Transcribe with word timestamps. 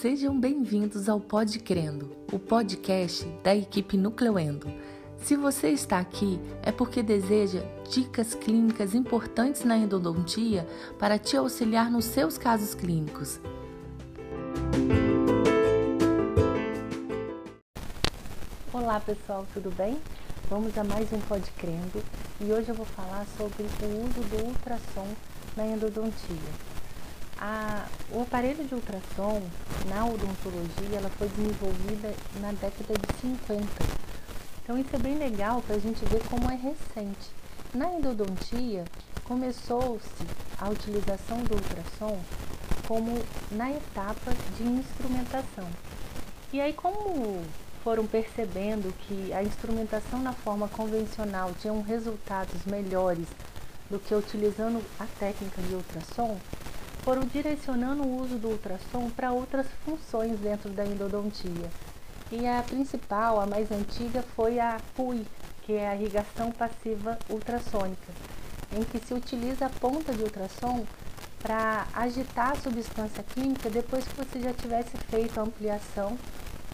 sejam 0.00 0.38
bendindos 0.38 1.08
ao 1.08 1.18
Pod 1.18 1.58
Crendo, 1.58 2.16
o 2.32 2.38
podcast 2.38 3.24
da 3.42 3.52
equipe 3.52 3.96
Nucleuendo. 3.96 4.72
Se 5.16 5.34
você 5.34 5.70
está 5.70 5.98
aqui, 5.98 6.38
é 6.62 6.70
porque 6.70 7.02
deseja 7.02 7.60
dicas 7.90 8.32
clínicas 8.32 8.94
importantes 8.94 9.64
na 9.64 9.76
endodontia 9.76 10.64
para 11.00 11.18
te 11.18 11.36
auxiliar 11.36 11.90
nos 11.90 12.04
seus 12.04 12.38
casos 12.38 12.76
clínicos. 12.76 13.40
Olá 18.72 19.00
pessoal, 19.00 19.44
tudo 19.52 19.74
bem? 19.76 19.98
Vamos 20.48 20.78
a 20.78 20.84
mais 20.84 21.12
um 21.12 21.18
Pod 21.22 21.42
Crendo 21.58 22.04
e 22.40 22.52
hoje 22.52 22.68
eu 22.68 22.74
vou 22.76 22.86
falar 22.86 23.26
sobre 23.36 23.64
o 23.64 24.04
uso 24.04 24.20
do 24.28 24.46
ultrassom 24.46 25.08
na 25.56 25.66
endodontia. 25.66 26.77
A, 27.40 27.86
o 28.10 28.22
aparelho 28.22 28.64
de 28.64 28.74
ultrassom 28.74 29.40
na 29.88 30.04
odontologia 30.04 30.98
ela 30.98 31.08
foi 31.10 31.28
desenvolvida 31.28 32.12
na 32.40 32.50
década 32.52 32.94
de 32.94 33.20
50. 33.20 33.64
Então 34.62 34.76
isso 34.76 34.94
é 34.94 34.98
bem 34.98 35.16
legal 35.16 35.62
para 35.62 35.76
a 35.76 35.78
gente 35.78 36.04
ver 36.06 36.22
como 36.28 36.50
é 36.50 36.56
recente. 36.56 37.30
Na 37.72 37.92
endodontia 37.92 38.84
começou-se 39.24 40.08
a 40.58 40.68
utilização 40.68 41.38
do 41.44 41.54
ultrassom 41.54 42.18
como 42.88 43.22
na 43.52 43.70
etapa 43.70 44.32
de 44.56 44.64
instrumentação. 44.64 45.68
E 46.52 46.60
aí 46.60 46.72
como 46.72 47.44
foram 47.84 48.06
percebendo 48.06 48.92
que 49.06 49.32
a 49.32 49.42
instrumentação 49.42 50.20
na 50.20 50.32
forma 50.32 50.66
convencional 50.68 51.52
tinha 51.60 51.72
resultados 51.82 52.64
melhores 52.66 53.26
do 53.88 53.98
que 53.98 54.14
utilizando 54.14 54.82
a 54.98 55.06
técnica 55.18 55.62
de 55.62 55.74
ultrassom, 55.74 56.38
foram 57.08 57.22
direcionando 57.22 58.02
o 58.02 58.20
uso 58.20 58.36
do 58.36 58.48
ultrassom 58.48 59.08
para 59.08 59.32
outras 59.32 59.66
funções 59.82 60.38
dentro 60.40 60.68
da 60.68 60.84
endodontia. 60.84 61.70
E 62.30 62.46
a 62.46 62.62
principal, 62.62 63.40
a 63.40 63.46
mais 63.46 63.72
antiga, 63.72 64.22
foi 64.36 64.60
a 64.60 64.78
PUI, 64.94 65.26
que 65.62 65.72
é 65.72 65.88
a 65.88 65.96
irrigação 65.96 66.52
passiva 66.52 67.18
ultrassônica, 67.30 68.12
em 68.76 68.84
que 68.84 68.98
se 68.98 69.14
utiliza 69.14 69.64
a 69.64 69.70
ponta 69.70 70.12
de 70.12 70.22
ultrassom 70.22 70.84
para 71.38 71.86
agitar 71.94 72.50
a 72.50 72.56
substância 72.56 73.22
química 73.22 73.70
depois 73.70 74.04
que 74.06 74.14
você 74.14 74.40
já 74.40 74.52
tivesse 74.52 74.94
feito 75.10 75.40
a 75.40 75.44
ampliação 75.44 76.14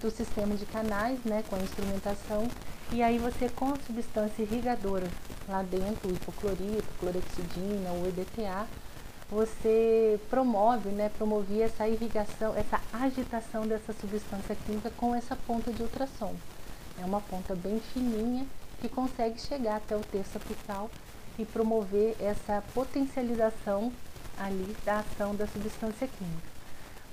do 0.00 0.10
sistema 0.10 0.56
de 0.56 0.66
canais, 0.66 1.20
né, 1.24 1.44
com 1.48 1.54
a 1.54 1.60
instrumentação, 1.60 2.48
e 2.90 3.04
aí 3.04 3.18
você 3.18 3.48
com 3.48 3.66
a 3.66 3.78
substância 3.86 4.42
irrigadora 4.42 5.06
lá 5.48 5.62
dentro, 5.62 6.08
o 6.08 6.12
hipoclorito, 6.12 6.88
clorexidina, 6.98 7.92
o 7.92 8.08
EDTA, 8.08 8.66
você 9.34 10.20
promove, 10.30 10.90
né, 10.90 11.10
promovia 11.18 11.64
essa 11.64 11.88
irrigação, 11.88 12.54
essa 12.56 12.80
agitação 12.92 13.66
dessa 13.66 13.92
substância 13.92 14.56
química 14.64 14.92
com 14.96 15.12
essa 15.12 15.34
ponta 15.34 15.72
de 15.72 15.82
ultrassom. 15.82 16.34
É 17.02 17.04
uma 17.04 17.20
ponta 17.20 17.52
bem 17.56 17.80
fininha 17.92 18.46
que 18.80 18.88
consegue 18.88 19.40
chegar 19.40 19.76
até 19.76 19.96
o 19.96 20.00
terço 20.00 20.38
apical 20.38 20.88
e 21.36 21.44
promover 21.44 22.14
essa 22.20 22.62
potencialização 22.72 23.92
ali 24.38 24.76
da 24.84 25.00
ação 25.00 25.34
da 25.34 25.48
substância 25.48 26.06
química. 26.06 26.54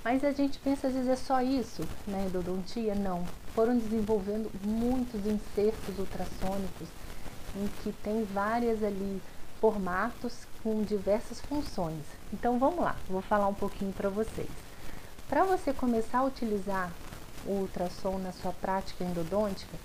Mas 0.04 0.22
a 0.22 0.30
gente 0.30 0.60
pensa 0.60 0.86
às 0.86 0.94
vezes 0.94 1.08
é 1.08 1.16
só 1.16 1.42
isso, 1.42 1.82
né, 2.06 2.26
endodontia? 2.28 2.94
Não. 2.94 3.24
Foram 3.52 3.76
desenvolvendo 3.76 4.48
muitos 4.64 5.26
insertos 5.26 5.98
ultrassônicos 5.98 6.88
em 7.56 7.68
que 7.82 7.92
tem 8.04 8.24
várias 8.32 8.82
ali 8.84 9.20
formatos 9.62 10.44
com 10.60 10.82
diversas 10.82 11.40
funções. 11.40 12.02
Então 12.32 12.58
vamos 12.58 12.80
lá, 12.80 12.96
vou 13.08 13.22
falar 13.22 13.46
um 13.46 13.54
pouquinho 13.54 13.92
para 13.92 14.08
vocês. 14.08 14.50
Para 15.28 15.44
você 15.44 15.72
começar 15.72 16.18
a 16.18 16.24
utilizar 16.24 16.92
o 17.46 17.52
ultrassom 17.52 18.18
na 18.18 18.32
sua 18.32 18.52
prática 18.52 19.04
endodôntica, 19.04 19.76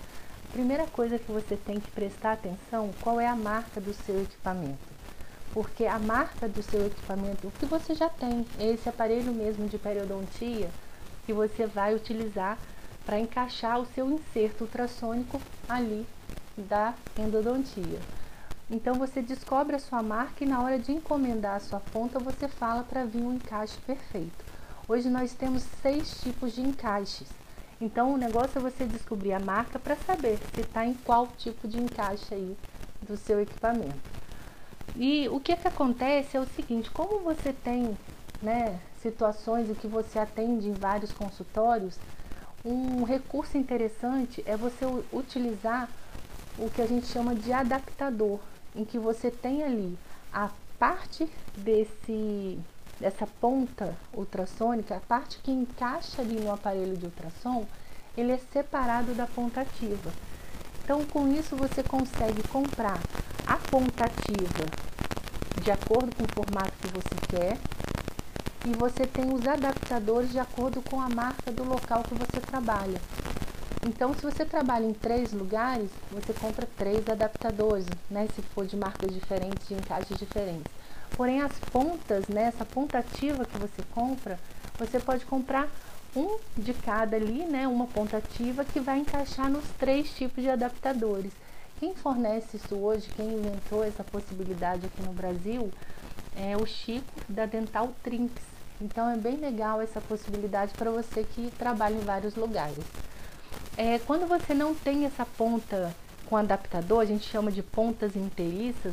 a 0.48 0.52
primeira 0.52 0.84
coisa 0.88 1.16
que 1.16 1.30
você 1.30 1.56
tem 1.56 1.78
que 1.78 1.92
prestar 1.92 2.32
atenção 2.32 2.90
qual 3.00 3.20
é 3.20 3.28
a 3.28 3.36
marca 3.36 3.80
do 3.80 3.94
seu 3.94 4.20
equipamento. 4.20 4.98
Porque 5.54 5.86
a 5.86 5.98
marca 6.00 6.48
do 6.48 6.60
seu 6.60 6.84
equipamento, 6.84 7.46
o 7.46 7.52
que 7.52 7.64
você 7.64 7.94
já 7.94 8.08
tem, 8.08 8.44
é 8.58 8.72
esse 8.72 8.88
aparelho 8.88 9.32
mesmo 9.32 9.68
de 9.68 9.78
periodontia 9.78 10.68
que 11.24 11.32
você 11.32 11.68
vai 11.68 11.94
utilizar 11.94 12.58
para 13.06 13.20
encaixar 13.20 13.78
o 13.78 13.86
seu 13.94 14.10
inserto 14.10 14.64
ultrassônico 14.64 15.40
ali 15.68 16.04
da 16.56 16.94
endodontia. 17.16 18.00
Então 18.70 18.96
você 18.96 19.22
descobre 19.22 19.76
a 19.76 19.78
sua 19.78 20.02
marca 20.02 20.44
e 20.44 20.46
na 20.46 20.60
hora 20.62 20.78
de 20.78 20.92
encomendar 20.92 21.56
a 21.56 21.60
sua 21.60 21.80
ponta 21.80 22.18
você 22.18 22.46
fala 22.46 22.84
para 22.84 23.04
vir 23.04 23.22
um 23.22 23.32
encaixe 23.32 23.78
perfeito. 23.86 24.44
Hoje 24.86 25.08
nós 25.08 25.32
temos 25.32 25.62
seis 25.80 26.20
tipos 26.20 26.54
de 26.54 26.60
encaixes. 26.60 27.28
Então 27.80 28.12
o 28.12 28.18
negócio 28.18 28.58
é 28.58 28.60
você 28.60 28.84
descobrir 28.84 29.32
a 29.32 29.40
marca 29.40 29.78
para 29.78 29.96
saber 29.96 30.38
se 30.54 30.60
está 30.60 30.84
em 30.84 30.92
qual 30.92 31.28
tipo 31.38 31.66
de 31.66 31.80
encaixe 31.80 32.34
aí 32.34 32.56
do 33.00 33.16
seu 33.16 33.40
equipamento. 33.40 33.96
E 34.94 35.26
o 35.30 35.40
que, 35.40 35.56
que 35.56 35.68
acontece 35.68 36.36
é 36.36 36.40
o 36.40 36.46
seguinte, 36.46 36.90
como 36.90 37.20
você 37.20 37.54
tem 37.54 37.96
né, 38.42 38.78
situações 39.00 39.70
em 39.70 39.74
que 39.74 39.86
você 39.86 40.18
atende 40.18 40.68
em 40.68 40.74
vários 40.74 41.12
consultórios, 41.12 41.98
um 42.62 43.02
recurso 43.04 43.56
interessante 43.56 44.42
é 44.44 44.58
você 44.58 44.84
utilizar 45.10 45.88
o 46.58 46.68
que 46.68 46.82
a 46.82 46.86
gente 46.86 47.06
chama 47.06 47.34
de 47.34 47.52
adaptador 47.52 48.40
em 48.78 48.84
que 48.84 48.98
você 48.98 49.28
tem 49.30 49.64
ali 49.64 49.98
a 50.32 50.48
parte 50.78 51.28
desse 51.56 52.58
dessa 53.00 53.28
ponta 53.40 53.96
ultrassônica, 54.12 54.96
a 54.96 55.00
parte 55.00 55.38
que 55.38 55.52
encaixa 55.52 56.20
ali 56.20 56.40
no 56.40 56.52
aparelho 56.52 56.96
de 56.96 57.04
ultrassom, 57.04 57.64
ele 58.16 58.32
é 58.32 58.38
separado 58.52 59.14
da 59.14 59.24
ponta 59.24 59.60
ativa. 59.60 60.10
Então, 60.82 61.04
com 61.04 61.28
isso 61.28 61.54
você 61.54 61.80
consegue 61.82 62.42
comprar 62.48 62.98
a 63.46 63.56
ponta 63.56 64.04
ativa 64.04 64.66
de 65.62 65.70
acordo 65.70 66.12
com 66.16 66.24
o 66.24 66.34
formato 66.34 66.72
que 66.80 66.88
você 66.88 67.26
quer 67.28 67.58
e 68.66 68.76
você 68.76 69.06
tem 69.06 69.32
os 69.32 69.46
adaptadores 69.46 70.32
de 70.32 70.40
acordo 70.40 70.82
com 70.82 71.00
a 71.00 71.08
marca 71.08 71.52
do 71.52 71.62
local 71.62 72.02
que 72.02 72.14
você 72.14 72.40
trabalha. 72.40 73.00
Então, 73.86 74.12
se 74.12 74.22
você 74.22 74.44
trabalha 74.44 74.84
em 74.84 74.92
três 74.92 75.32
lugares, 75.32 75.90
você 76.10 76.32
compra 76.32 76.68
três 76.76 77.08
adaptadores, 77.08 77.86
né? 78.10 78.28
Se 78.34 78.42
for 78.42 78.66
de 78.66 78.76
marcas 78.76 79.12
diferentes, 79.12 79.68
de 79.68 79.74
encaixes 79.74 80.16
diferentes. 80.16 80.72
Porém, 81.16 81.40
as 81.40 81.52
pontas, 81.72 82.26
né? 82.28 82.44
Essa 82.44 82.64
ponta 82.64 82.98
ativa 82.98 83.44
que 83.44 83.56
você 83.58 83.82
compra, 83.94 84.38
você 84.78 84.98
pode 84.98 85.24
comprar 85.24 85.68
um 86.14 86.38
de 86.56 86.74
cada 86.74 87.16
ali, 87.16 87.44
né? 87.44 87.68
Uma 87.68 87.86
ponta 87.86 88.16
ativa 88.16 88.64
que 88.64 88.80
vai 88.80 88.98
encaixar 88.98 89.48
nos 89.50 89.64
três 89.78 90.10
tipos 90.10 90.42
de 90.42 90.50
adaptadores. 90.50 91.32
Quem 91.78 91.94
fornece 91.94 92.56
isso 92.56 92.74
hoje, 92.74 93.08
quem 93.14 93.34
inventou 93.34 93.84
essa 93.84 94.02
possibilidade 94.02 94.86
aqui 94.86 95.02
no 95.02 95.12
Brasil, 95.12 95.70
é 96.36 96.56
o 96.56 96.66
Chico 96.66 97.04
da 97.28 97.46
Dental 97.46 97.92
Trinks. 98.02 98.42
Então 98.80 99.08
é 99.08 99.16
bem 99.16 99.36
legal 99.36 99.80
essa 99.80 100.00
possibilidade 100.00 100.72
para 100.74 100.90
você 100.90 101.24
que 101.24 101.52
trabalha 101.56 101.94
em 101.94 102.04
vários 102.04 102.34
lugares. 102.34 102.84
É, 103.80 104.00
quando 104.00 104.26
você 104.26 104.52
não 104.52 104.74
tem 104.74 105.04
essa 105.04 105.24
ponta 105.24 105.94
com 106.26 106.36
adaptador, 106.36 106.98
a 106.98 107.04
gente 107.04 107.28
chama 107.28 107.52
de 107.52 107.62
pontas 107.62 108.16
inteiriças, 108.16 108.92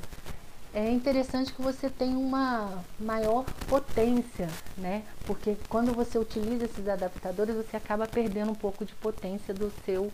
é 0.76 0.92
interessante 0.92 1.52
que 1.52 1.60
você 1.60 1.90
tenha 1.90 2.16
uma 2.16 2.84
maior 3.00 3.46
potência, 3.68 4.48
né? 4.78 5.02
Porque 5.26 5.58
quando 5.70 5.92
você 5.92 6.20
utiliza 6.20 6.66
esses 6.66 6.88
adaptadores, 6.88 7.56
você 7.56 7.76
acaba 7.76 8.06
perdendo 8.06 8.52
um 8.52 8.56
pouco 8.56 8.86
de 8.86 8.94
potência 8.94 9.56
do 9.56 9.74
seu 9.88 10.14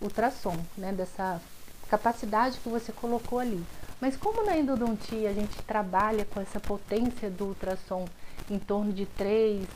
ultrassom, 0.00 0.56
né? 0.78 0.92
Dessa 0.92 1.42
capacidade 1.88 2.60
que 2.60 2.68
você 2.68 2.92
colocou 2.92 3.40
ali. 3.40 3.60
Mas 4.00 4.16
como 4.16 4.46
na 4.46 4.56
endodontia 4.56 5.30
a 5.30 5.34
gente 5.34 5.60
trabalha 5.62 6.24
com 6.26 6.40
essa 6.40 6.60
potência 6.60 7.28
do 7.28 7.46
ultrassom 7.46 8.06
em 8.48 8.58
torno 8.60 8.92
de 8.92 9.04
3 9.04 9.66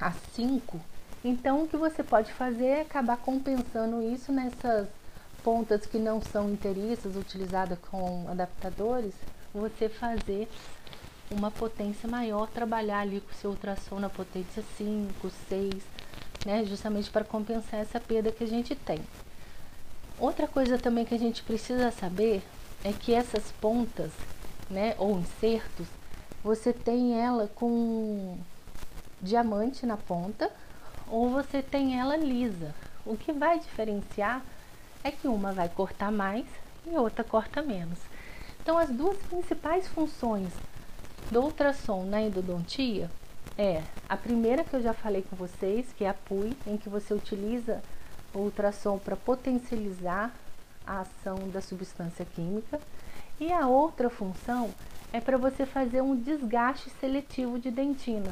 a 0.00 0.12
5, 0.36 0.91
então, 1.24 1.62
o 1.62 1.68
que 1.68 1.76
você 1.76 2.02
pode 2.02 2.32
fazer 2.32 2.64
é 2.64 2.80
acabar 2.80 3.16
compensando 3.16 4.02
isso 4.02 4.32
nessas 4.32 4.88
pontas 5.42 5.86
que 5.86 5.98
não 5.98 6.20
são 6.20 6.50
inteiriças, 6.50 7.16
utilizadas 7.16 7.78
com 7.90 8.26
adaptadores, 8.28 9.14
você 9.54 9.88
fazer 9.88 10.48
uma 11.30 11.50
potência 11.50 12.08
maior, 12.08 12.48
trabalhar 12.48 13.00
ali 13.00 13.20
com 13.20 13.30
o 13.30 13.34
seu 13.34 13.50
ultrassom 13.50 13.98
na 13.98 14.08
potência 14.08 14.62
5, 14.76 15.30
6, 15.48 15.74
né, 16.44 16.64
justamente 16.64 17.10
para 17.10 17.24
compensar 17.24 17.80
essa 17.80 18.00
perda 18.00 18.32
que 18.32 18.44
a 18.44 18.48
gente 18.48 18.74
tem. 18.74 19.00
Outra 20.18 20.46
coisa 20.46 20.78
também 20.78 21.04
que 21.04 21.14
a 21.14 21.18
gente 21.18 21.42
precisa 21.42 21.90
saber 21.90 22.42
é 22.84 22.92
que 22.92 23.14
essas 23.14 23.50
pontas, 23.60 24.10
né, 24.68 24.94
ou 24.98 25.18
insertos, 25.18 25.86
você 26.42 26.72
tem 26.72 27.18
ela 27.20 27.48
com 27.54 28.36
diamante 29.20 29.86
na 29.86 29.96
ponta, 29.96 30.50
ou 31.12 31.28
você 31.28 31.60
tem 31.62 32.00
ela 32.00 32.16
lisa. 32.16 32.74
O 33.04 33.18
que 33.18 33.32
vai 33.32 33.58
diferenciar 33.58 34.42
é 35.04 35.10
que 35.10 35.28
uma 35.28 35.52
vai 35.52 35.68
cortar 35.68 36.10
mais 36.10 36.46
e 36.86 36.96
outra 36.96 37.22
corta 37.22 37.60
menos. 37.60 37.98
Então, 38.62 38.78
as 38.78 38.88
duas 38.88 39.18
principais 39.18 39.86
funções 39.86 40.48
do 41.30 41.42
ultrassom 41.42 42.04
na 42.04 42.22
endodontia 42.22 43.10
é 43.58 43.82
a 44.08 44.16
primeira 44.16 44.64
que 44.64 44.74
eu 44.74 44.80
já 44.80 44.94
falei 44.94 45.20
com 45.20 45.36
vocês, 45.36 45.92
que 45.92 46.04
é 46.04 46.08
a 46.08 46.14
PUI, 46.14 46.56
em 46.66 46.78
que 46.78 46.88
você 46.88 47.12
utiliza 47.12 47.82
o 48.32 48.38
ultrassom 48.38 48.98
para 48.98 49.14
potencializar 49.14 50.32
a 50.86 51.00
ação 51.00 51.36
da 51.50 51.60
substância 51.60 52.24
química. 52.24 52.80
E 53.38 53.52
a 53.52 53.66
outra 53.66 54.08
função 54.08 54.70
é 55.12 55.20
para 55.20 55.36
você 55.36 55.66
fazer 55.66 56.00
um 56.00 56.16
desgaste 56.16 56.88
seletivo 56.98 57.58
de 57.58 57.70
dentina. 57.70 58.30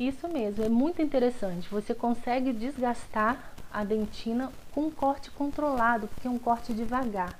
Isso 0.00 0.26
mesmo, 0.28 0.64
é 0.64 0.68
muito 0.68 1.02
interessante. 1.02 1.68
Você 1.68 1.94
consegue 1.94 2.52
desgastar 2.52 3.52
a 3.72 3.84
dentina 3.84 4.52
com 4.72 4.86
um 4.86 4.90
corte 4.90 5.30
controlado, 5.30 6.08
porque 6.08 6.26
é 6.26 6.30
um 6.30 6.38
corte 6.38 6.72
devagar. 6.72 7.38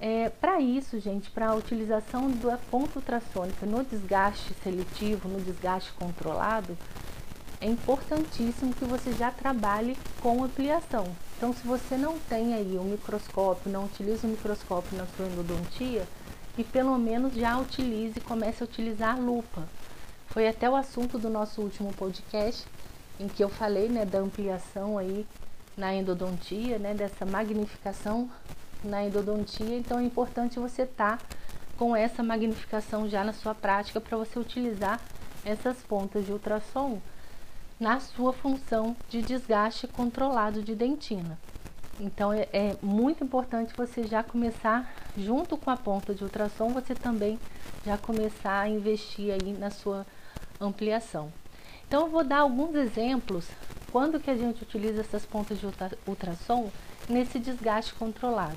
É, 0.00 0.28
para 0.28 0.60
isso, 0.60 0.98
gente, 0.98 1.30
para 1.30 1.48
a 1.48 1.54
utilização 1.54 2.30
da 2.30 2.58
ponta 2.70 2.98
ultrassônica 2.98 3.64
no 3.64 3.84
desgaste 3.84 4.52
seletivo, 4.62 5.28
no 5.28 5.40
desgaste 5.40 5.92
controlado, 5.92 6.76
é 7.60 7.66
importantíssimo 7.66 8.74
que 8.74 8.84
você 8.84 9.12
já 9.12 9.30
trabalhe 9.30 9.96
com 10.20 10.44
ampliação. 10.44 11.06
Então, 11.36 11.52
se 11.54 11.66
você 11.66 11.96
não 11.96 12.18
tem 12.18 12.52
aí 12.52 12.76
um 12.78 12.84
microscópio, 12.84 13.72
não 13.72 13.86
utiliza 13.86 14.26
o 14.26 14.30
microscópio 14.30 14.98
na 14.98 15.06
sua 15.06 15.26
endodontia, 15.26 16.06
que 16.54 16.62
pelo 16.62 16.98
menos 16.98 17.32
já 17.32 17.58
utilize, 17.58 18.20
comece 18.20 18.62
a 18.62 18.66
utilizar 18.66 19.16
a 19.16 19.18
lupa. 19.18 19.62
Foi 20.26 20.48
até 20.48 20.68
o 20.68 20.76
assunto 20.76 21.18
do 21.18 21.30
nosso 21.30 21.62
último 21.62 21.92
podcast, 21.92 22.66
em 23.18 23.28
que 23.28 23.42
eu 23.42 23.48
falei 23.48 23.88
né, 23.88 24.04
da 24.04 24.18
ampliação 24.18 24.98
aí 24.98 25.26
na 25.76 25.94
endodontia, 25.94 26.78
né, 26.78 26.94
dessa 26.94 27.24
magnificação 27.24 28.30
na 28.82 29.04
endodontia. 29.04 29.76
Então 29.76 29.98
é 29.98 30.04
importante 30.04 30.58
você 30.58 30.82
estar 30.82 31.18
tá 31.18 31.24
com 31.76 31.94
essa 31.94 32.22
magnificação 32.22 33.08
já 33.08 33.24
na 33.24 33.32
sua 33.32 33.54
prática 33.54 34.00
para 34.00 34.16
você 34.16 34.38
utilizar 34.38 35.00
essas 35.44 35.78
pontas 35.78 36.24
de 36.24 36.32
ultrassom 36.32 37.00
na 37.78 38.00
sua 38.00 38.32
função 38.32 38.96
de 39.08 39.20
desgaste 39.20 39.86
controlado 39.86 40.62
de 40.62 40.74
dentina. 40.74 41.38
Então 42.00 42.32
é, 42.32 42.48
é, 42.52 42.76
muito 42.82 43.22
importante 43.22 43.72
você 43.76 44.04
já 44.04 44.22
começar, 44.22 44.92
junto 45.16 45.56
com 45.56 45.70
a 45.70 45.76
ponta 45.76 46.14
de 46.14 46.24
ultrassom, 46.24 46.70
você 46.70 46.94
também 46.94 47.38
já 47.84 47.96
começar 47.96 48.60
a 48.60 48.68
investir 48.68 49.32
aí 49.32 49.52
na 49.52 49.70
sua 49.70 50.06
ampliação. 50.60 51.32
Então 51.86 52.02
eu 52.02 52.10
vou 52.10 52.24
dar 52.24 52.38
alguns 52.38 52.74
exemplos 52.74 53.46
quando 53.92 54.18
que 54.18 54.30
a 54.30 54.36
gente 54.36 54.62
utiliza 54.62 55.02
essas 55.02 55.24
pontas 55.24 55.58
de 55.58 55.66
ultrassom 56.06 56.70
nesse 57.08 57.38
desgaste 57.38 57.94
controlado. 57.94 58.56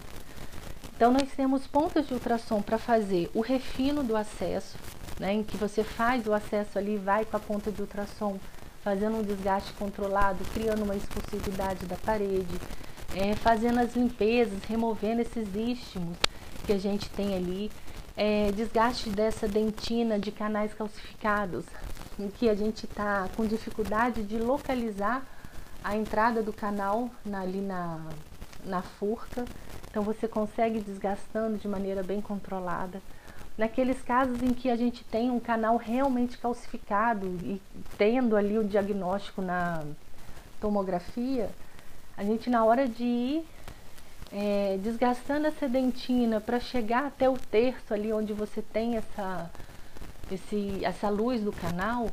Então 0.95 1.11
nós 1.11 1.29
temos 1.35 1.67
pontas 1.67 2.07
de 2.07 2.13
ultrassom 2.15 2.59
para 2.61 2.79
fazer 2.79 3.29
o 3.35 3.41
refino 3.41 4.03
do 4.03 4.15
acesso, 4.15 4.75
né, 5.19 5.33
em 5.33 5.43
que 5.43 5.55
você 5.55 5.83
faz 5.83 6.25
o 6.25 6.33
acesso 6.33 6.79
ali, 6.79 6.97
vai 6.97 7.23
com 7.23 7.37
a 7.37 7.39
ponta 7.39 7.71
de 7.71 7.81
ultrassom 7.81 8.39
fazendo 8.83 9.17
um 9.17 9.21
desgaste 9.21 9.73
controlado, 9.73 10.43
criando 10.53 10.83
uma 10.83 10.95
expulsividade 10.95 11.85
da 11.85 11.97
parede, 11.97 12.47
é, 13.15 13.35
fazendo 13.35 13.79
as 13.79 13.95
limpezas, 13.95 14.63
removendo 14.65 15.21
esses 15.21 15.47
istmos 15.55 16.17
que 16.65 16.73
a 16.73 16.77
gente 16.77 17.09
tem 17.11 17.35
ali, 17.35 17.71
é, 18.15 18.51
desgaste 18.51 19.09
dessa 19.09 19.47
dentina 19.47 20.19
de 20.19 20.31
canais 20.31 20.73
calcificados, 20.73 21.65
em 22.19 22.29
que 22.29 22.49
a 22.49 22.55
gente 22.55 22.85
está 22.85 23.29
com 23.35 23.45
dificuldade 23.45 24.23
de 24.23 24.37
localizar 24.37 25.23
a 25.83 25.95
entrada 25.95 26.41
do 26.41 26.51
canal 26.51 27.09
na, 27.23 27.41
ali 27.41 27.61
na, 27.61 28.01
na 28.65 28.81
furca. 28.81 29.45
Então 29.89 30.03
você 30.03 30.27
consegue 30.27 30.79
desgastando 30.79 31.57
de 31.57 31.67
maneira 31.67 32.03
bem 32.03 32.19
controlada. 32.19 33.01
Naqueles 33.57 34.01
casos 34.01 34.41
em 34.43 34.53
que 34.53 34.69
a 34.69 34.75
gente 34.75 35.03
tem 35.03 35.31
um 35.31 35.39
canal 35.39 35.77
realmente 35.77 36.37
calcificado 36.37 37.25
e 37.43 37.61
tendo 37.97 38.35
ali 38.35 38.57
o 38.57 38.63
diagnóstico 38.63 39.41
na 39.41 39.83
tomografia, 40.59 41.49
a 42.17 42.23
gente 42.23 42.49
na 42.49 42.65
hora 42.65 42.87
de 42.87 43.03
ir 43.03 43.47
é, 44.31 44.77
desgastando 44.81 45.47
essa 45.47 45.67
dentina 45.67 46.41
para 46.41 46.59
chegar 46.59 47.05
até 47.05 47.29
o 47.29 47.37
terço 47.37 47.93
ali 47.93 48.11
onde 48.11 48.33
você 48.33 48.61
tem 48.61 48.97
essa, 48.97 49.49
esse, 50.31 50.83
essa 50.83 51.09
luz 51.09 51.41
do 51.41 51.51
canal, 51.51 52.09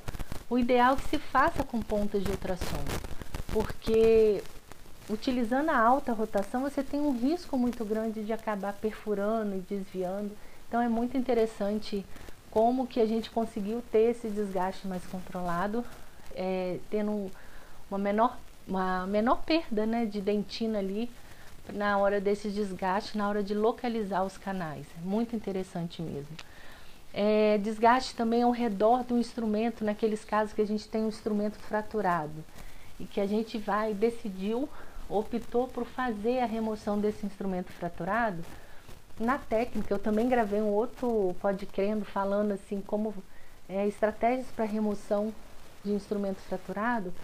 o 0.48 0.58
ideal 0.58 0.94
é 0.94 0.96
que 0.96 1.08
se 1.08 1.18
faça 1.18 1.64
com 1.64 1.80
pontas 1.80 2.22
de 2.22 2.30
ultrassom, 2.30 2.84
porque 3.52 4.42
utilizando 5.08 5.70
a 5.70 5.78
alta 5.78 6.12
rotação 6.12 6.62
você 6.62 6.82
tem 6.82 7.00
um 7.00 7.16
risco 7.18 7.56
muito 7.58 7.84
grande 7.84 8.22
de 8.24 8.32
acabar 8.32 8.72
perfurando 8.74 9.56
e 9.56 9.60
desviando. 9.60 10.32
Então 10.68 10.80
é 10.80 10.88
muito 10.88 11.16
interessante 11.16 12.04
como 12.50 12.86
que 12.86 13.00
a 13.00 13.06
gente 13.06 13.30
conseguiu 13.30 13.82
ter 13.90 14.10
esse 14.10 14.28
desgaste 14.28 14.86
mais 14.86 15.04
controlado, 15.06 15.84
é, 16.34 16.78
tendo 16.90 17.30
uma 17.90 17.98
menor, 17.98 18.36
uma 18.66 19.06
menor 19.06 19.43
perda 19.44 19.84
né, 19.87 20.06
de 20.06 20.20
dentina 20.20 20.78
ali 20.78 21.11
na 21.72 21.96
hora 21.99 22.20
desse 22.20 22.50
desgaste, 22.50 23.16
na 23.16 23.28
hora 23.28 23.43
de 23.43 23.55
localizar 23.55 24.22
os 24.25 24.37
canais. 24.37 24.87
É 24.99 25.06
muito 25.06 25.34
interessante 25.34 26.02
mesmo. 26.02 26.37
É, 27.12 27.58
desgaste 27.58 28.14
também 28.14 28.43
ao 28.43 28.50
redor 28.50 29.05
do 29.05 29.16
instrumento, 29.16 29.84
naqueles 29.84 30.25
casos 30.25 30.52
que 30.52 30.61
a 30.61 30.66
gente 30.66 30.88
tem 30.88 31.05
um 31.05 31.08
instrumento 31.08 31.56
fraturado 31.58 32.44
e 32.99 33.05
que 33.05 33.20
a 33.20 33.26
gente 33.26 33.56
vai, 33.56 33.94
decidiu, 33.94 34.69
optou 35.08 35.69
por 35.69 35.84
fazer 35.84 36.40
a 36.40 36.46
remoção 36.46 36.99
desse 36.99 37.25
instrumento 37.25 37.70
fraturado. 37.70 38.44
Na 39.19 39.38
técnica, 39.38 39.94
eu 39.94 39.99
também 39.99 40.28
gravei 40.28 40.60
um 40.60 40.70
outro 40.70 41.37
podcrendo 41.40 42.05
falando 42.05 42.52
assim 42.52 42.81
como 42.81 43.14
é, 43.69 43.87
estratégias 43.87 44.49
para 44.49 44.64
remoção 44.64 45.32
de 45.84 45.93
instrumento 45.93 46.38
fraturado. 46.38 47.14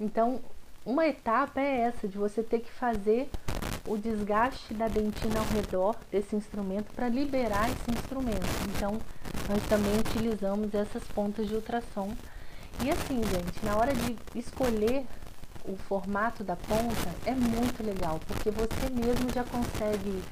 Então, 0.00 0.40
uma 0.84 1.06
etapa 1.06 1.60
é 1.60 1.80
essa 1.80 2.06
de 2.06 2.18
você 2.18 2.42
ter 2.42 2.60
que 2.60 2.70
fazer 2.70 3.30
o 3.86 3.96
desgaste 3.96 4.72
da 4.74 4.88
dentina 4.88 5.38
ao 5.38 5.46
redor 5.46 5.96
desse 6.10 6.34
instrumento 6.36 6.92
para 6.94 7.08
liberar 7.08 7.68
esse 7.70 7.90
instrumento. 7.90 8.46
Então, 8.68 8.98
nós 9.48 9.62
também 9.68 9.98
utilizamos 9.98 10.74
essas 10.74 11.04
pontas 11.04 11.46
de 11.48 11.54
ultrassom. 11.54 12.12
E 12.82 12.90
assim, 12.90 13.22
gente, 13.22 13.64
na 13.64 13.76
hora 13.76 13.92
de 13.94 14.16
escolher 14.34 15.06
o 15.64 15.76
formato 15.76 16.42
da 16.44 16.56
ponta, 16.56 17.10
é 17.24 17.32
muito 17.32 17.82
legal, 17.84 18.20
porque 18.26 18.50
você 18.50 18.90
mesmo 18.90 19.30
já 19.32 19.44
consegue 19.44 20.22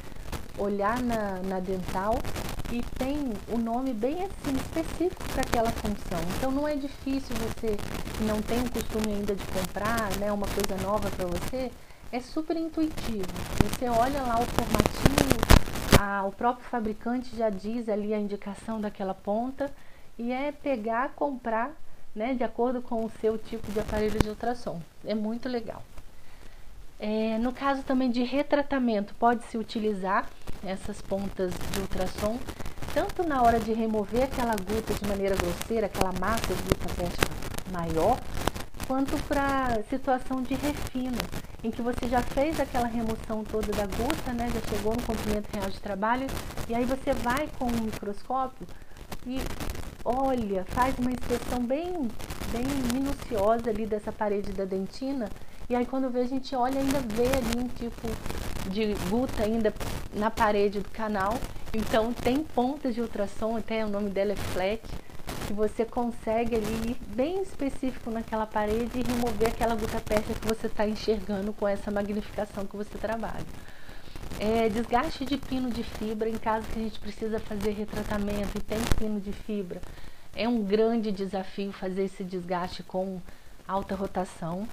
olhar 0.58 1.00
na, 1.00 1.40
na 1.42 1.60
dental 1.60 2.18
e 2.72 2.82
tem 2.98 3.18
o 3.48 3.58
nome 3.58 3.92
bem 3.92 4.24
assim 4.24 4.56
específico 4.56 5.22
para 5.34 5.42
aquela 5.42 5.70
função. 5.70 6.18
Então 6.38 6.50
não 6.50 6.66
é 6.66 6.74
difícil 6.74 7.36
você 7.36 7.76
que 8.16 8.24
não 8.24 8.40
tem 8.40 8.62
o 8.62 8.70
costume 8.70 9.12
ainda 9.12 9.34
de 9.34 9.44
comprar, 9.48 10.10
né, 10.18 10.32
uma 10.32 10.46
coisa 10.46 10.74
nova 10.82 11.10
para 11.10 11.26
você, 11.26 11.70
é 12.10 12.18
super 12.18 12.56
intuitivo. 12.56 13.26
Você 13.68 13.88
olha 13.90 14.22
lá 14.22 14.40
o 14.40 14.46
formatinho, 14.46 16.00
a, 16.00 16.24
o 16.24 16.32
próprio 16.32 16.66
fabricante 16.66 17.36
já 17.36 17.50
diz 17.50 17.90
ali 17.90 18.14
a 18.14 18.18
indicação 18.18 18.80
daquela 18.80 19.12
ponta 19.12 19.70
e 20.18 20.32
é 20.32 20.50
pegar, 20.50 21.10
comprar, 21.10 21.72
né, 22.14 22.32
de 22.32 22.42
acordo 22.42 22.80
com 22.80 23.04
o 23.04 23.10
seu 23.20 23.36
tipo 23.36 23.70
de 23.70 23.80
aparelho 23.80 24.18
de 24.18 24.30
ultrassom. 24.30 24.80
É 25.04 25.14
muito 25.14 25.46
legal. 25.46 25.82
É, 26.98 27.36
no 27.38 27.52
caso 27.52 27.82
também 27.82 28.10
de 28.10 28.22
retratamento, 28.22 29.14
pode-se 29.16 29.58
utilizar 29.58 30.26
essas 30.64 31.02
pontas 31.02 31.52
de 31.72 31.80
ultrassom 31.80 32.38
tanto 32.94 33.22
na 33.22 33.42
hora 33.42 33.58
de 33.58 33.72
remover 33.72 34.24
aquela 34.24 34.54
gota 34.56 34.94
de 34.94 35.08
maneira 35.08 35.34
grosseira, 35.36 35.86
aquela 35.86 36.12
massa 36.20 36.54
de 36.54 36.74
peste 36.74 37.72
maior, 37.72 38.18
quanto 38.86 39.16
para 39.24 39.82
situação 39.88 40.42
de 40.42 40.54
refino 40.54 41.18
em 41.64 41.70
que 41.70 41.80
você 41.80 42.08
já 42.08 42.20
fez 42.20 42.58
aquela 42.58 42.86
remoção 42.86 43.44
toda 43.44 43.72
da 43.72 43.86
gota, 43.86 44.32
né? 44.32 44.50
Já 44.52 44.76
chegou 44.76 44.94
no 44.94 45.02
comprimento 45.02 45.48
real 45.52 45.70
de 45.70 45.80
trabalho 45.80 46.26
e 46.68 46.74
aí 46.74 46.84
você 46.84 47.12
vai 47.14 47.48
com 47.58 47.66
o 47.66 47.82
microscópio 47.82 48.66
e 49.26 49.40
olha, 50.04 50.64
faz 50.70 50.98
uma 50.98 51.12
inspeção 51.12 51.64
bem, 51.64 52.08
bem 52.50 52.66
minuciosa 52.92 53.70
ali 53.70 53.86
dessa 53.86 54.10
parede 54.10 54.52
da 54.52 54.64
dentina 54.64 55.28
e 55.70 55.76
aí 55.76 55.86
quando 55.86 56.10
vê 56.10 56.20
a 56.20 56.26
gente 56.26 56.54
olha 56.56 56.80
ainda 56.80 56.98
vê 57.14 57.28
ali 57.28 57.64
um 57.64 57.68
tipo 57.68 58.08
de 58.68 58.94
gota 59.08 59.44
ainda 59.44 59.72
na 60.14 60.30
parede 60.30 60.80
do 60.80 60.90
canal. 60.90 61.38
Então 61.74 62.12
tem 62.12 62.44
pontas 62.44 62.94
de 62.94 63.00
ultrassom, 63.00 63.56
até 63.56 63.84
o 63.84 63.88
nome 63.88 64.10
dela 64.10 64.32
é 64.32 64.36
flat 64.36 64.82
que 65.46 65.52
você 65.52 65.84
consegue 65.84 66.56
ali 66.56 66.90
ir 66.90 66.96
bem 67.14 67.40
específico 67.42 68.10
naquela 68.10 68.46
parede 68.46 68.98
e 68.98 69.02
remover 69.02 69.48
aquela 69.48 69.74
gota 69.74 70.00
persa 70.00 70.34
que 70.34 70.46
você 70.46 70.66
está 70.66 70.86
enxergando 70.86 71.52
com 71.52 71.66
essa 71.66 71.90
magnificação 71.90 72.66
que 72.66 72.76
você 72.76 72.96
trabalha. 72.98 73.44
É, 74.38 74.68
desgaste 74.68 75.24
de 75.24 75.36
pino 75.36 75.70
de 75.70 75.82
fibra 75.82 76.28
em 76.28 76.36
caso 76.38 76.66
que 76.68 76.78
a 76.78 76.82
gente 76.82 76.98
precisa 76.98 77.38
fazer 77.38 77.70
retratamento 77.72 78.56
e 78.56 78.60
tem 78.60 78.78
pino 78.98 79.20
de 79.20 79.32
fibra. 79.32 79.80
É 80.34 80.48
um 80.48 80.62
grande 80.62 81.12
desafio 81.12 81.72
fazer 81.72 82.04
esse 82.04 82.24
desgaste 82.24 82.82
com 82.82 83.20
alta 83.68 83.94
rotação. 83.94 84.66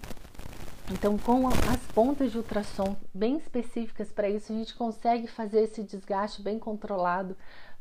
Então, 0.91 1.17
com 1.17 1.47
as 1.47 1.81
pontas 1.93 2.31
de 2.31 2.37
ultrassom 2.37 2.95
bem 3.13 3.37
específicas 3.37 4.11
para 4.11 4.29
isso, 4.29 4.51
a 4.51 4.55
gente 4.55 4.75
consegue 4.75 5.27
fazer 5.27 5.61
esse 5.61 5.83
desgaste 5.83 6.41
bem 6.41 6.57
controlado 6.57 7.37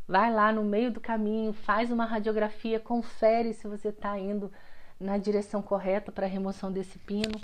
vai 0.08 0.32
lá 0.32 0.50
no 0.50 0.64
meio 0.64 0.90
do 0.90 1.00
caminho, 1.00 1.52
faz 1.52 1.92
uma 1.92 2.06
radiografia, 2.06 2.80
confere 2.80 3.52
se 3.52 3.68
você 3.68 3.90
está 3.90 4.18
indo 4.18 4.50
na 4.98 5.18
direção 5.18 5.60
correta 5.60 6.10
para 6.10 6.24
a 6.24 6.28
remoção 6.28 6.72
desse 6.72 6.98
pino 6.98 7.38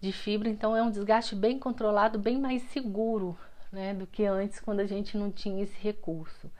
de 0.00 0.10
fibra. 0.10 0.48
Então 0.48 0.74
é 0.74 0.82
um 0.82 0.90
desgaste 0.90 1.36
bem 1.36 1.58
controlado, 1.58 2.18
bem 2.18 2.40
mais 2.40 2.62
seguro 2.70 3.38
né, 3.70 3.92
do 3.92 4.06
que 4.06 4.24
antes, 4.24 4.58
quando 4.58 4.80
a 4.80 4.86
gente 4.86 5.18
não 5.18 5.30
tinha 5.30 5.62
esse 5.62 5.78
recurso. 5.78 6.50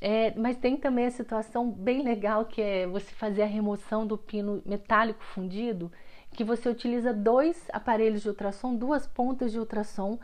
É, 0.00 0.32
mas 0.36 0.56
tem 0.56 0.76
também 0.76 1.06
a 1.06 1.10
situação 1.10 1.68
bem 1.68 2.04
legal 2.04 2.44
que 2.44 2.62
é 2.62 2.86
você 2.86 3.12
fazer 3.14 3.42
a 3.42 3.46
remoção 3.46 4.06
do 4.06 4.16
pino 4.16 4.62
metálico 4.64 5.24
fundido, 5.24 5.90
que 6.32 6.44
você 6.44 6.68
utiliza 6.68 7.12
dois 7.12 7.68
aparelhos 7.72 8.22
de 8.22 8.28
ultrassom, 8.28 8.74
duas 8.74 9.06
pontas 9.06 9.50
de 9.52 9.58
ultrassom 9.58 10.18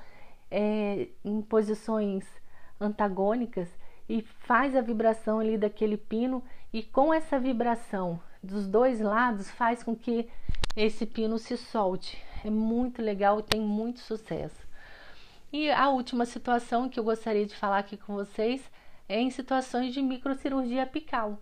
é, 0.50 1.08
em 1.24 1.42
posições 1.42 2.24
antagônicas 2.80 3.68
e 4.08 4.22
faz 4.22 4.76
a 4.76 4.80
vibração 4.80 5.40
ali 5.40 5.56
daquele 5.56 5.96
pino 5.96 6.42
e 6.72 6.82
com 6.82 7.12
essa 7.12 7.38
vibração 7.38 8.20
dos 8.42 8.66
dois 8.66 9.00
lados 9.00 9.50
faz 9.50 9.82
com 9.82 9.96
que 9.96 10.28
esse 10.76 11.06
pino 11.06 11.38
se 11.38 11.56
solte. 11.56 12.22
É 12.44 12.50
muito 12.50 13.00
legal, 13.00 13.40
tem 13.40 13.60
muito 13.60 14.00
sucesso. 14.00 14.64
E 15.52 15.70
a 15.70 15.88
última 15.88 16.26
situação 16.26 16.88
que 16.88 16.98
eu 16.98 17.04
gostaria 17.04 17.46
de 17.46 17.56
falar 17.56 17.78
aqui 17.78 17.96
com 17.96 18.14
vocês 18.14 18.60
é 19.08 19.20
em 19.20 19.30
situações 19.30 19.94
de 19.94 20.02
microcirurgia 20.02 20.82
apical, 20.82 21.38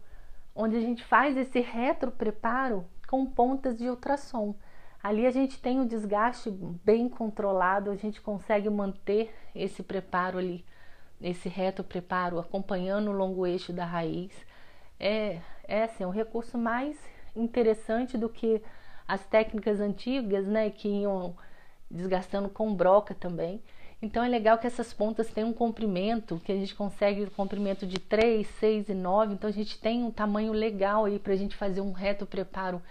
onde 0.54 0.76
a 0.76 0.80
gente 0.80 1.02
faz 1.02 1.36
esse 1.36 1.60
retropreparo 1.60 2.84
com 3.12 3.26
pontas 3.26 3.76
de 3.76 3.90
ultrassom. 3.90 4.54
Ali 5.02 5.26
a 5.26 5.30
gente 5.30 5.60
tem 5.60 5.78
o 5.78 5.82
um 5.82 5.86
desgaste 5.86 6.50
bem 6.50 7.10
controlado, 7.10 7.90
a 7.90 7.94
gente 7.94 8.22
consegue 8.22 8.70
manter 8.70 9.34
esse 9.54 9.82
preparo 9.82 10.38
ali, 10.38 10.64
esse 11.20 11.46
reto 11.46 11.84
preparo, 11.84 12.38
acompanhando 12.38 13.10
o 13.10 13.12
longo 13.12 13.46
eixo 13.46 13.70
da 13.70 13.84
raiz. 13.84 14.32
É, 14.98 15.40
é 15.64 15.82
assim, 15.82 16.06
um 16.06 16.10
recurso 16.10 16.56
mais 16.56 16.98
interessante 17.36 18.16
do 18.16 18.30
que 18.30 18.62
as 19.06 19.22
técnicas 19.26 19.78
antigas, 19.78 20.46
né, 20.46 20.70
que 20.70 20.88
iam 20.88 21.36
desgastando 21.90 22.48
com 22.48 22.74
broca 22.74 23.14
também. 23.14 23.62
Então 24.02 24.24
é 24.24 24.28
legal 24.28 24.58
que 24.58 24.66
essas 24.66 24.92
pontas 24.92 25.28
tenham 25.28 25.50
um 25.50 25.52
comprimento, 25.52 26.42
que 26.44 26.50
a 26.50 26.56
gente 26.56 26.74
consegue 26.74 27.22
um 27.22 27.30
comprimento 27.30 27.86
de 27.86 28.00
3, 28.00 28.44
6 28.58 28.88
e 28.88 28.94
9. 28.94 29.34
Então 29.34 29.48
a 29.48 29.52
gente 29.52 29.78
tem 29.78 30.02
um 30.02 30.10
tamanho 30.10 30.52
legal 30.52 31.04
aí 31.04 31.20
para 31.20 31.32
a 31.32 31.36
gente 31.36 31.54
fazer 31.54 31.80
um 31.80 31.92
reto 31.92 32.26
preparo 32.26 32.82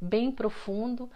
bem 0.00 0.30
profundo 0.30 1.10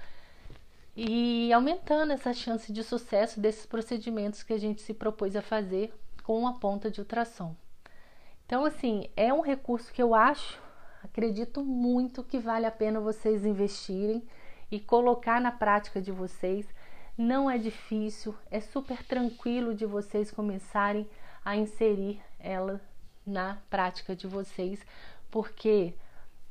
e 0.97 1.53
aumentando 1.53 2.13
essa 2.13 2.33
chance 2.33 2.73
de 2.73 2.83
sucesso 2.83 3.39
desses 3.39 3.65
procedimentos 3.65 4.43
que 4.43 4.53
a 4.53 4.59
gente 4.59 4.83
se 4.83 4.93
propôs 4.93 5.37
a 5.37 5.43
fazer 5.43 5.95
com 6.25 6.49
a 6.49 6.55
ponta 6.55 6.91
de 6.91 7.01
ultrassom. 7.01 7.55
Então, 8.47 8.65
assim, 8.65 9.09
é 9.17 9.33
um 9.33 9.41
recurso 9.41 9.93
que 9.93 10.03
eu 10.03 10.15
acho, 10.15 10.61
acredito 11.03 11.65
muito 11.65 12.25
que 12.25 12.39
vale 12.39 12.67
a 12.67 12.71
pena 12.71 13.01
vocês 13.01 13.45
investirem 13.45 14.23
e 14.71 14.81
colocar 14.81 15.41
na 15.41 15.53
prática 15.53 16.01
de 16.01 16.11
vocês. 16.11 16.67
Não 17.17 17.49
é 17.49 17.57
difícil, 17.57 18.35
é 18.51 18.61
super 18.61 19.05
tranquilo 19.05 19.75
de 19.75 19.87
vocês 19.87 20.31
começarem 20.31 21.09
a 21.45 21.57
inserir 21.57 22.21
ela 22.39 22.81
na 23.25 23.59
prática 23.71 24.17
de 24.17 24.27
vocês, 24.27 24.81
porque 25.31 25.95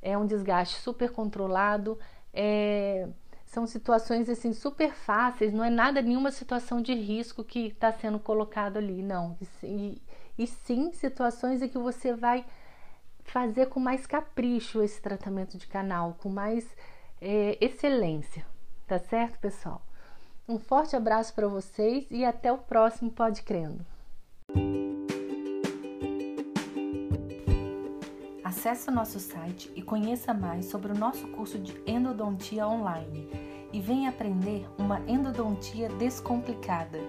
é 0.01 0.17
um 0.17 0.25
desgaste 0.25 0.75
super 0.75 1.12
controlado, 1.12 2.00
é 2.34 3.08
são 3.53 3.67
situações 3.67 4.27
assim 4.29 4.51
super 4.51 4.91
fáceis, 4.96 5.53
não 5.53 5.63
é 5.63 5.70
nada, 5.70 6.01
nenhuma 6.01 6.32
situação 6.32 6.82
de 6.82 6.91
risco 6.96 7.43
que 7.43 7.67
está 7.67 7.91
sendo 7.91 8.17
colocado 8.17 8.77
ali, 8.77 9.03
não. 9.03 9.38
E, 9.62 10.01
e 10.36 10.48
sim 10.48 10.91
situações 10.91 11.62
em 11.62 11.70
que 11.70 11.77
você 11.77 12.15
vai 12.15 12.43
fazer 13.24 13.67
com 13.67 13.79
mais 13.79 14.08
capricho 14.08 14.82
esse 14.82 15.00
tratamento 15.00 15.55
de 15.55 15.67
canal, 15.67 16.17
com 16.20 16.29
mais 16.29 16.67
é, 17.22 17.55
excelência, 17.62 18.43
tá 18.88 18.98
certo, 18.98 19.38
pessoal? 19.38 19.84
Um 20.46 20.60
forte 20.60 20.94
abraço 20.94 21.34
para 21.34 21.48
vocês 21.48 22.06
e 22.12 22.26
até 22.26 22.52
o 22.52 22.58
próximo 22.58 23.10
Pode 23.10 23.44
Crendo. 23.44 23.86
Acesse 28.44 28.90
o 28.90 28.92
nosso 28.92 29.22
site 29.22 29.72
e 29.74 29.82
conheça 29.82 30.34
mais 30.34 30.66
sobre 30.66 30.92
o 30.92 30.98
nosso 30.98 31.28
curso 31.30 31.58
de 31.58 31.74
endodontia 31.88 32.68
online 32.68 33.30
e 33.72 33.80
venha 33.80 34.10
aprender 34.10 34.68
uma 34.78 35.00
endodontia 35.08 35.88
descomplicada. 35.88 37.00